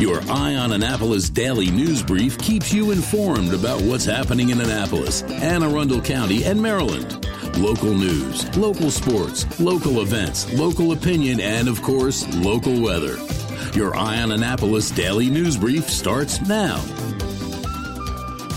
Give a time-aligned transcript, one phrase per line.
[0.00, 5.20] Your Eye on Annapolis daily news brief keeps you informed about what's happening in Annapolis,
[5.24, 7.26] Anne Arundel County, and Maryland.
[7.58, 13.18] Local news, local sports, local events, local opinion, and of course, local weather.
[13.74, 16.82] Your Eye on Annapolis daily news brief starts now.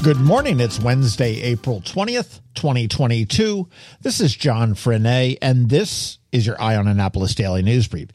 [0.02, 0.62] Good morning.
[0.62, 3.68] It's Wednesday, April 20th, 2022.
[4.00, 8.12] This is John Frenaye, and this is your Eye on Annapolis Daily News Brief.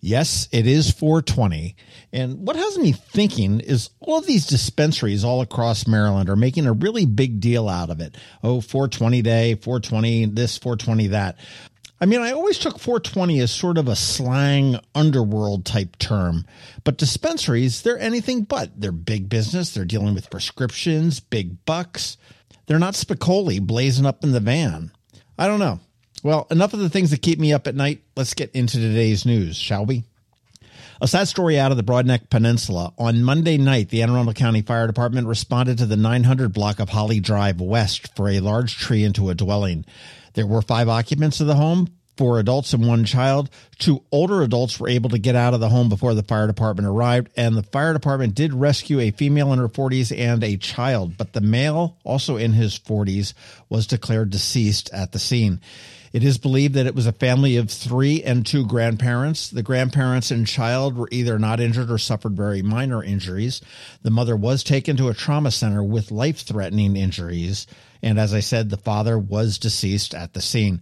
[0.00, 1.74] Yes, it is 420.
[2.12, 6.66] And what has me thinking is all of these dispensaries all across Maryland are making
[6.66, 8.16] a really big deal out of it.
[8.42, 11.36] Oh, 420 day, 420 this, 420 that.
[11.98, 16.46] I mean, I always took 420 as sort of a slang underworld type term,
[16.84, 18.78] but dispensaries, they're anything but.
[18.78, 19.72] They're big business.
[19.72, 22.18] They're dealing with prescriptions, big bucks.
[22.66, 24.92] They're not Spicoli blazing up in the van.
[25.38, 25.80] I don't know.
[26.22, 28.02] Well, enough of the things that keep me up at night.
[28.16, 30.04] Let's get into today's news, shall we?
[31.00, 32.94] A sad story out of the Broadneck Peninsula.
[32.98, 36.88] On Monday night, the Anne Arundel County Fire Department responded to the 900 block of
[36.88, 39.84] Holly Drive West for a large tree into a dwelling.
[40.32, 43.50] There were five occupants of the home, four adults and one child.
[43.78, 46.88] Two older adults were able to get out of the home before the fire department
[46.88, 51.18] arrived, and the fire department did rescue a female in her 40s and a child,
[51.18, 53.34] but the male, also in his 40s,
[53.68, 55.60] was declared deceased at the scene.
[56.16, 59.50] It is believed that it was a family of three and two grandparents.
[59.50, 63.60] The grandparents and child were either not injured or suffered very minor injuries.
[64.00, 67.66] The mother was taken to a trauma center with life threatening injuries.
[68.02, 70.80] And as I said, the father was deceased at the scene.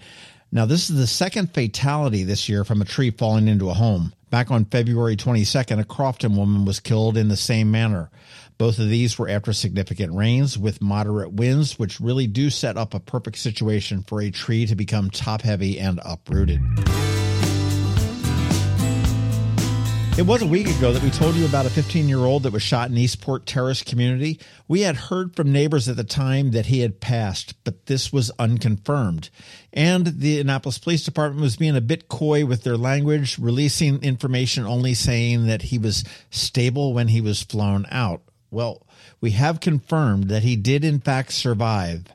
[0.53, 4.15] Now, this is the second fatality this year from a tree falling into a home.
[4.31, 8.09] Back on February 22nd, a Crofton woman was killed in the same manner.
[8.57, 12.95] Both of these were after significant rains with moderate winds, which really do set up
[12.95, 16.61] a perfect situation for a tree to become top heavy and uprooted.
[20.17, 22.53] It was a week ago that we told you about a 15 year old that
[22.53, 24.39] was shot in Eastport Terrace community.
[24.69, 28.31] We had heard from neighbors at the time that he had passed, but this was
[28.39, 29.31] unconfirmed.
[29.73, 34.64] And the Annapolis Police Department was being a bit coy with their language, releasing information
[34.64, 38.23] only saying that he was stable when he was flown out.
[38.55, 38.87] Well,
[39.20, 42.07] we have confirmed that he did in fact survive.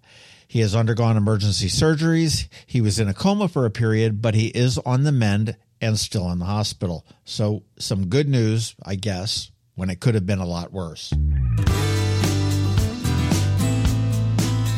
[0.48, 2.48] He has undergone emergency surgeries.
[2.66, 6.00] He was in a coma for a period, but he is on the mend and
[6.00, 7.06] still in the hospital.
[7.26, 11.14] So, some good news, I guess, when it could have been a lot worse.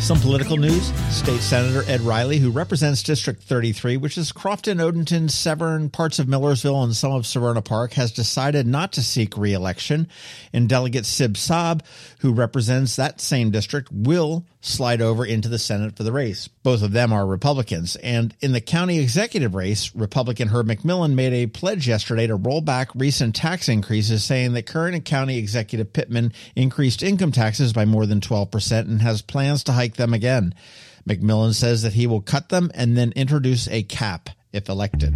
[0.02, 0.92] Some political news.
[1.16, 6.28] State Senator Ed Reilly, who represents District 33, which is Crofton, Odenton, Severn, parts of
[6.28, 10.08] Millersville, and some of Severna Park, has decided not to seek reelection.
[10.52, 11.82] And Delegate Sid Saab,
[12.20, 16.48] who represents that same district, will slide over into the Senate for the race.
[16.48, 17.96] Both of them are Republicans.
[17.98, 22.62] And in the county executive race, Republican Herb McMillan made a pledge yesterday to roll
[22.62, 28.06] back recent tax increases, saying that current county executive Pittman increased income taxes by more
[28.06, 30.54] than 12% and has plans to hike them again.
[31.10, 35.16] McMillan says that he will cut them and then introduce a cap if elected.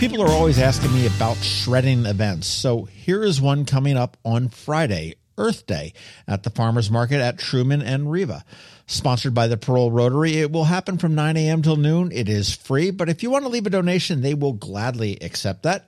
[0.00, 2.46] People are always asking me about shredding events.
[2.46, 5.94] So here is one coming up on Friday, Earth Day
[6.28, 8.44] at the farmers market at Truman and Riva.
[8.86, 11.62] Sponsored by the Parole Rotary, it will happen from 9 a.m.
[11.62, 12.12] till noon.
[12.12, 15.62] It is free, but if you want to leave a donation, they will gladly accept
[15.62, 15.86] that.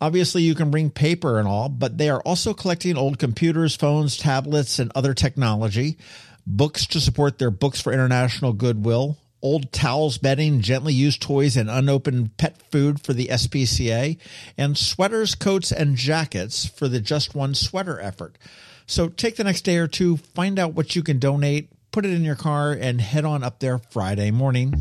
[0.00, 4.18] Obviously, you can bring paper and all, but they are also collecting old computers, phones,
[4.18, 5.96] tablets, and other technology,
[6.46, 11.70] books to support their Books for International Goodwill, old towels, bedding, gently used toys, and
[11.70, 14.18] unopened pet food for the SPCA,
[14.58, 18.36] and sweaters, coats, and jackets for the Just One Sweater effort.
[18.86, 22.12] So take the next day or two, find out what you can donate, put it
[22.12, 24.74] in your car, and head on up there Friday morning.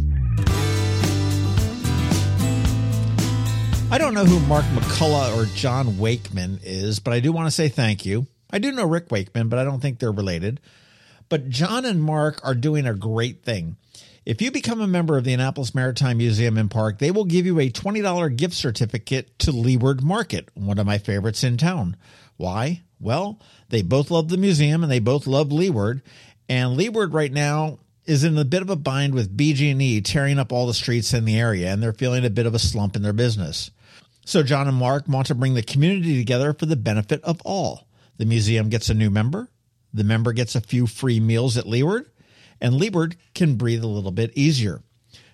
[3.89, 7.51] I don't know who Mark McCullough or John Wakeman is, but I do want to
[7.51, 8.27] say thank you.
[8.51, 10.59] I do know Rick Wakeman, but I don't think they're related.
[11.29, 13.77] But John and Mark are doing a great thing.
[14.25, 17.45] If you become a member of the Annapolis Maritime Museum and Park, they will give
[17.45, 21.95] you a $20 gift certificate to Leeward Market, one of my favorites in town.
[22.38, 22.83] Why?
[23.00, 23.39] Well,
[23.69, 26.01] they both love the museum and they both love Leeward.
[26.47, 30.51] And Leeward right now is in a bit of a bind with BG&E tearing up
[30.51, 33.01] all the streets in the area and they're feeling a bit of a slump in
[33.01, 33.71] their business.
[34.25, 37.88] So John and Mark want to bring the community together for the benefit of all.
[38.18, 39.50] The museum gets a new member,
[39.94, 42.09] the member gets a few free meals at Leeward,
[42.62, 44.81] and Leeward can breathe a little bit easier.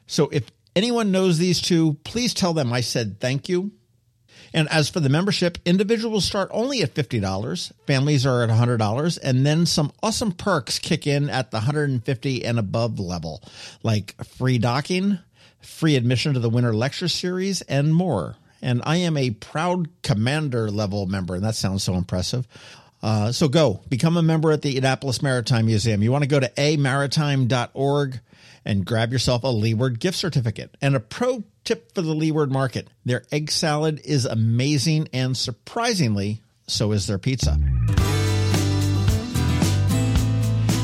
[0.07, 3.71] So if anyone knows these two, please tell them I said thank you
[4.53, 9.45] and as for the membership, individuals start only at $50, families are at $100, and
[9.45, 13.43] then some awesome perks kick in at the 150 and above level,
[13.83, 15.19] like free docking,
[15.61, 18.35] free admission to the winter lecture series, and more.
[18.61, 22.47] and I am a proud commander level member, and that sounds so impressive.
[23.01, 26.03] Uh, so go become a member at the Annapolis Maritime Museum.
[26.03, 28.19] You want to go to amaritime.org
[28.69, 30.77] and grab yourself a Leeward gift certificate.
[30.79, 36.43] And a pro tip for the Leeward market their egg salad is amazing, and surprisingly,
[36.67, 37.57] so is their pizza.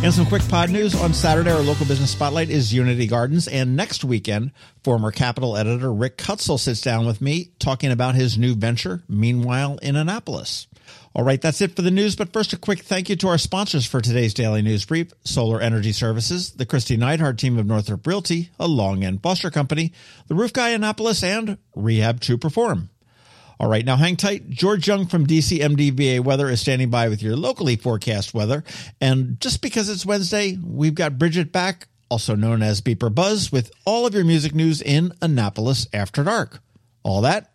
[0.04, 3.48] And some quick pod news on Saturday, our local business spotlight is Unity Gardens.
[3.48, 4.52] And next weekend,
[4.84, 9.80] former Capital editor Rick Hutzell sits down with me talking about his new venture, Meanwhile
[9.82, 10.68] in Annapolis.
[11.16, 12.18] All right, that's it for the news.
[12.18, 15.62] But first, a quick thank you to our sponsors for today's daily news brief Solar
[15.62, 19.94] Energy Services, the Kristi Neidhardt team of Northrop Realty, a Long and Foster Company,
[20.28, 22.90] the Roof Guy Annapolis, and Rehab to Perform.
[23.62, 24.50] All right, now hang tight.
[24.50, 28.66] George Young from DCMDVA Weather is standing by with your locally forecast weather.
[29.00, 34.06] And just because it's Wednesday, we've got Bridget back, also known as BeeprBuzz, with all
[34.06, 36.60] of your music news in Annapolis after dark.
[37.04, 37.55] All that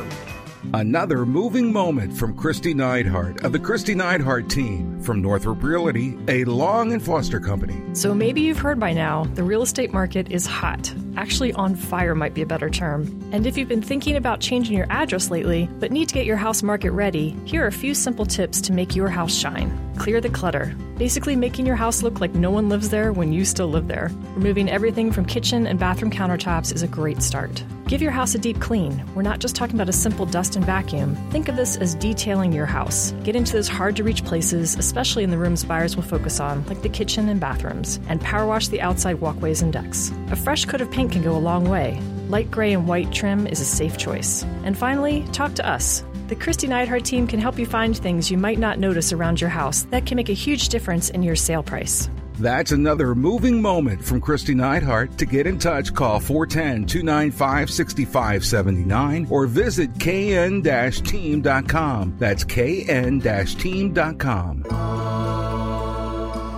[0.00, 0.40] rehab2perform.com.
[0.74, 6.44] Another moving moment from Kristi Neidhardt of the Kristi Neidhardt team from Northrop Realty, a
[6.44, 7.82] Long and Foster company.
[7.94, 10.92] So maybe you've heard by now the real estate market is hot.
[11.16, 13.06] Actually, on fire might be a better term.
[13.32, 16.36] And if you've been thinking about changing your address lately, but need to get your
[16.36, 19.76] house market ready, here are a few simple tips to make your house shine.
[19.96, 20.76] Clear the clutter.
[20.98, 24.10] Basically, making your house look like no one lives there when you still live there.
[24.34, 27.64] Removing everything from kitchen and bathroom countertops is a great start.
[27.90, 29.04] Give your house a deep clean.
[29.16, 31.16] We're not just talking about a simple dust and vacuum.
[31.32, 33.10] Think of this as detailing your house.
[33.24, 36.64] Get into those hard to reach places, especially in the rooms buyers will focus on,
[36.66, 40.12] like the kitchen and bathrooms, and power wash the outside walkways and decks.
[40.30, 42.00] A fresh coat of paint can go a long way.
[42.28, 44.44] Light gray and white trim is a safe choice.
[44.62, 46.04] And finally, talk to us.
[46.28, 49.50] The Kristi Neidhardt team can help you find things you might not notice around your
[49.50, 52.08] house that can make a huge difference in your sale price.
[52.40, 55.18] That's another moving moment from Kristi Neidhardt.
[55.18, 62.16] To get in touch, call 410 295 6579 or visit kn team.com.
[62.18, 64.64] That's kn team.com.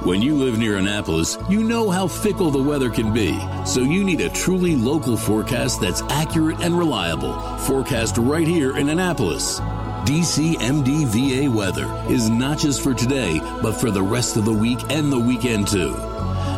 [0.04, 3.38] When you live near Annapolis, you know how fickle the weather can be.
[3.64, 7.34] So you need a truly local forecast that's accurate and reliable.
[7.58, 9.60] Forecast right here in Annapolis.
[10.04, 15.12] DCMDVA weather is not just for today, but for the rest of the week and
[15.12, 15.92] the weekend too.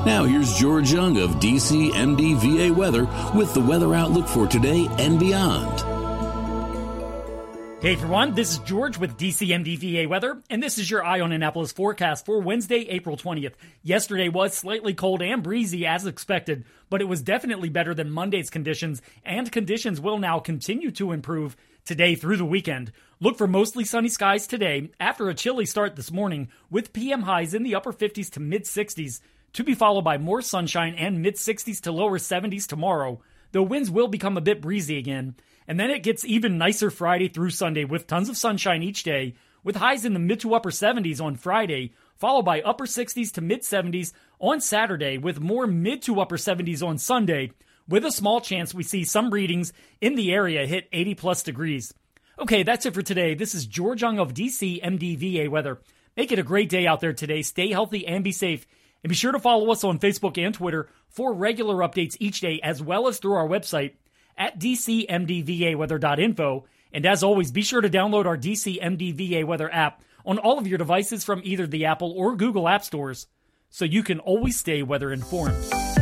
[0.06, 5.80] Now here's George Young of DCMDVA weather with the weather outlook for today and beyond.
[7.82, 11.70] Hey everyone, this is George with DCMDVA Weather, and this is your Eye on Annapolis
[11.70, 13.52] forecast for Wednesday, April 20th.
[13.82, 18.48] Yesterday was slightly cold and breezy as expected, but it was definitely better than Monday's
[18.48, 22.90] conditions, and conditions will now continue to improve today through the weekend.
[23.24, 27.54] Look for mostly sunny skies today after a chilly start this morning, with PM highs
[27.54, 29.22] in the upper 50s to mid 60s,
[29.54, 33.22] to be followed by more sunshine and mid 60s to lower 70s tomorrow.
[33.52, 35.36] The winds will become a bit breezy again.
[35.66, 39.36] And then it gets even nicer Friday through Sunday with tons of sunshine each day,
[39.62, 43.40] with highs in the mid to upper 70s on Friday, followed by upper 60s to
[43.40, 47.52] mid 70s on Saturday, with more mid to upper 70s on Sunday,
[47.88, 51.94] with a small chance we see some readings in the area hit 80 plus degrees.
[52.36, 53.34] Okay, that's it for today.
[53.34, 55.78] This is George Young of DCMDVA Weather.
[56.16, 57.42] Make it a great day out there today.
[57.42, 58.66] Stay healthy and be safe.
[59.04, 62.58] And be sure to follow us on Facebook and Twitter for regular updates each day,
[62.62, 63.92] as well as through our website
[64.36, 66.64] at dcmdvaweather.info.
[66.92, 70.78] And as always, be sure to download our DCMDVA Weather app on all of your
[70.78, 73.28] devices from either the Apple or Google App Stores
[73.70, 75.93] so you can always stay weather informed.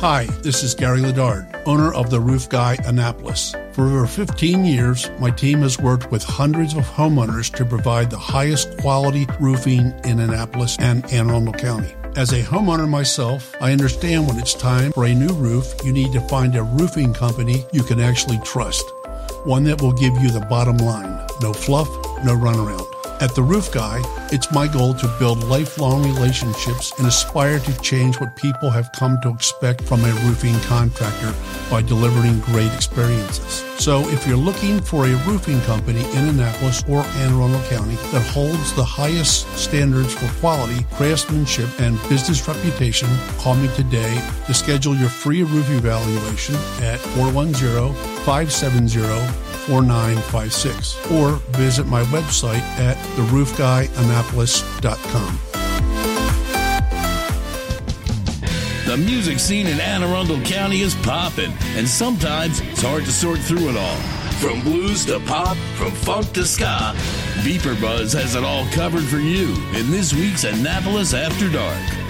[0.00, 3.54] Hi, this is Gary Ledard, owner of the Roof Guy Annapolis.
[3.72, 8.18] For over 15 years, my team has worked with hundreds of homeowners to provide the
[8.18, 11.94] highest quality roofing in Annapolis and Anne Arundel County.
[12.14, 16.12] As a homeowner myself, I understand when it's time for a new roof, you need
[16.12, 18.84] to find a roofing company you can actually trust.
[19.44, 21.26] One that will give you the bottom line.
[21.40, 21.88] No fluff,
[22.22, 22.95] no runaround.
[23.18, 28.20] At The Roof Guy, it's my goal to build lifelong relationships and aspire to change
[28.20, 31.32] what people have come to expect from a roofing contractor
[31.70, 33.64] by delivering great experiences.
[33.82, 38.26] So if you're looking for a roofing company in Annapolis or Anne Arundel County that
[38.26, 43.08] holds the highest standards for quality, craftsmanship, and business reputation,
[43.38, 47.94] call me today to schedule your free roof evaluation at 410
[48.26, 55.40] 570 4956 or visit my website at theroofguyannapolis.com.
[58.86, 63.40] The music scene in Anne Arundel County is popping, and sometimes it's hard to sort
[63.40, 63.96] through it all.
[64.38, 66.94] From blues to pop, from funk to ska,
[67.42, 72.05] BeeprBuzz has it all covered for you in this week's Annapolis After Dark.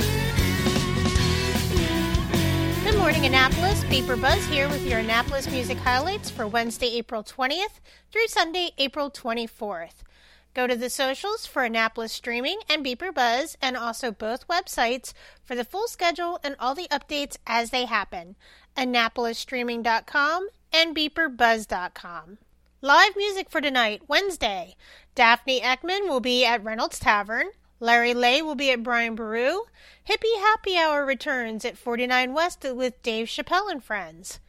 [3.16, 3.82] Morning, Annapolis.
[3.84, 7.80] BeeprBuzz here with your Annapolis music highlights for Wednesday, April 20th
[8.12, 10.02] through Sunday, April 24th.
[10.52, 15.64] Go to the socials for Annapolis Streaming and BeeprBuzz, and also both websites for the
[15.64, 18.36] full schedule and all the updates as they happen.
[18.76, 22.36] AnnapolisStreaming.com and BeeprBuzz.com.
[22.82, 24.76] Live music for tonight, Wednesday.
[25.14, 27.46] Daphne Ekman will be at Reynolds Tavern.
[27.78, 29.60] Larry Lay will be at Brian Boru.
[30.08, 34.40] Hippie Happy Hour returns at 49 West with Dave Chappelle and friends.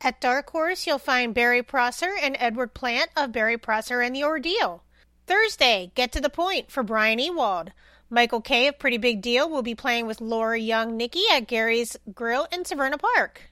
[0.00, 4.24] At Dark Horse, you'll find Barry Prosser and Edward Plant of Barry Prosser and the
[4.24, 4.82] Ordeal.
[5.26, 7.72] Thursday, Get to the Point for Brian Ewald.
[8.10, 11.96] Michael Kay of Pretty Big Deal will be playing with Laura Young Nicky at Gary's
[12.14, 13.50] Grill in Severna Park.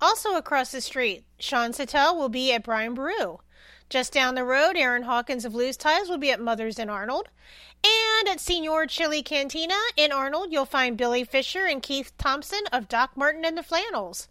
[0.00, 3.38] Also across the street, Sean Sattel will be at Brian Boru.
[3.88, 7.28] Just down the road, Aaron Hawkins of Loose Ties will be at Mother's in Arnold.
[7.82, 12.88] And at Senior Chili Cantina in Arnold, you'll find Billy Fisher and Keith Thompson of
[12.88, 14.28] Doc Martin and the Flannels.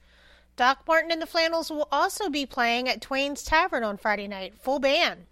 [0.55, 4.53] Doc Martin and the Flannels will also be playing at Twain's Tavern on Friday night,
[4.59, 5.25] full band.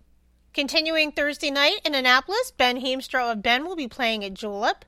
[0.53, 4.85] Continuing Thursday night in Annapolis, Ben Heemstra of Ben will be playing at Julep.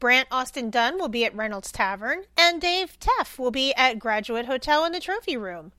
[0.00, 4.46] Brant Austin Dunn will be at Reynolds Tavern, and Dave Teff will be at Graduate
[4.46, 5.70] Hotel in the Trophy Room.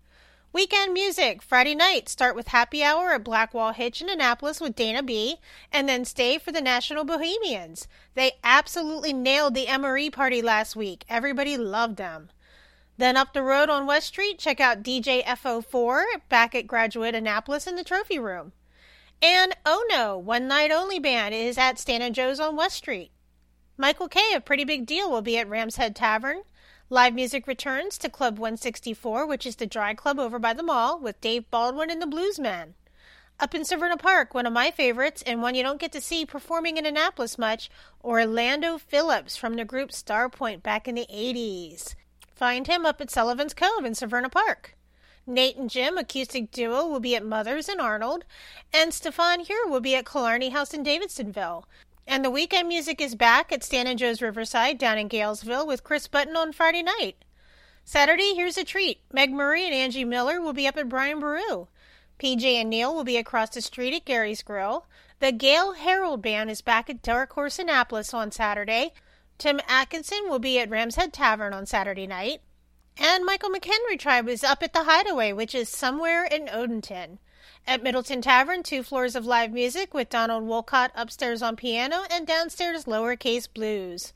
[0.54, 5.02] Weekend music, Friday night, start with happy hour at Blackwall Hitch in Annapolis with Dana
[5.02, 5.38] B,
[5.72, 7.88] and then stay for the National Bohemians.
[8.14, 11.06] They absolutely nailed the MRE party last week.
[11.10, 12.30] Everybody loved them.
[13.00, 17.66] Then up the road on West Street, check out DJ FO4 back at Graduate Annapolis
[17.66, 18.52] in the Trophy Room.
[19.24, 23.10] And Oh No, One Night Only Band is at Stan and Joe's on West Street.
[23.76, 26.44] Michael Kay, a pretty big deal, will be at Ram's Head Tavern.
[26.94, 31.00] Live music returns to Club 164, which is the dry club over by the mall,
[31.00, 32.76] with Dave Baldwin and the Bluesmen.
[33.40, 36.24] Up in Severna Park, one of my favorites, and one you don't get to see
[36.24, 37.72] performing in Annapolis much,
[38.04, 41.96] Orlando Phillips from the group Starpoint back in the 80s.
[42.36, 44.76] Find him up at Sullivan's Cove in Severna Park.
[45.26, 48.24] Nate and Jim, acoustic duo, will be at Mother's in Arnold,
[48.72, 51.64] and Stefan here will be at Killarney House in Davidsonville.
[52.06, 55.84] And the weekend music is back at Stan and Joe's Riverside down in Galesville with
[55.84, 57.24] Chris Button on Friday night.
[57.86, 59.02] Saturday, here's a treat.
[59.12, 61.68] Meg Murray and Angie Miller will be up at Brian Boru.
[62.20, 64.86] PJ and Neil will be across the street at Gary's Grill.
[65.20, 68.94] The Gale Herald Band is back at Dark Horse Annapolis on Saturday.
[69.38, 72.42] Tim Atkinson will be at Ram's Head Tavern on Saturday night.
[72.98, 77.18] And Michael McHenry Tribe is up at the Hideaway, which is somewhere in Odenton.
[77.66, 82.28] At Middleton Tavern, two floors of live music with Donald Wolcott upstairs on piano and
[82.28, 84.12] downstairs lowercase blues.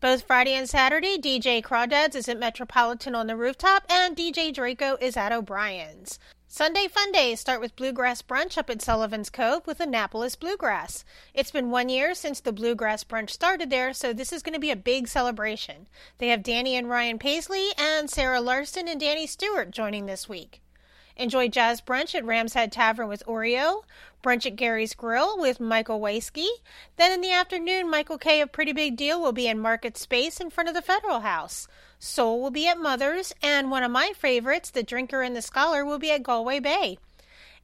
[0.00, 4.98] Both Friday and Saturday, DJ Crawdads is at Metropolitan on the rooftop and DJ Draco
[5.00, 6.18] is at O'Brien's.
[6.46, 11.02] Sunday fun days start with Bluegrass Brunch up at Sullivan's Cove with Annapolis Bluegrass.
[11.32, 14.60] It's been one year since the Bluegrass Brunch started there, so this is going to
[14.60, 15.86] be a big celebration.
[16.18, 20.60] They have Danny and Ryan Paisley and Sarah Larson and Danny Stewart joining this week.
[21.20, 23.82] Enjoy jazz brunch at Ram's Head Tavern with Oreo,
[24.22, 26.48] brunch at Gary's Grill with Michael Waisky.
[26.96, 30.40] Then in the afternoon, Michael Kay of Pretty Big Deal will be in Market Space
[30.40, 31.68] in front of the Federal House.
[31.98, 35.84] Soul will be at Mother's, and one of my favorites, The Drinker and the Scholar,
[35.84, 36.96] will be at Galway Bay.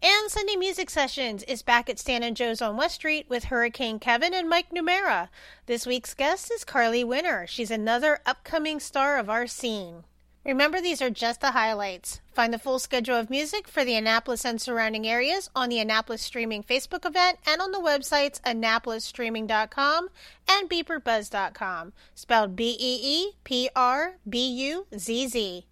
[0.03, 3.99] And Sunday Music Sessions is back at Stan and Joe's on West Street with Hurricane
[3.99, 5.31] Kevin and Mike Numera.
[5.65, 7.47] This week's guest is Carly Winter.
[7.49, 10.05] She's another upcoming star of our scene.
[10.47, 12.21] Remember, these are just the highlights.
[12.33, 16.23] Find the full schedule of music for the Annapolis and surrounding areas on the Annapolis
[16.23, 20.09] Streaming Facebook event and on the websites AnnapolisStreaming.com
[20.49, 25.67] and BeeprBuzz.com, spelled B E E P R B U Z Z.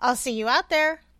[0.00, 1.02] I'll see you out there.